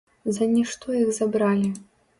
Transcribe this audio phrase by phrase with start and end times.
[0.37, 1.73] За нішто іх забралі!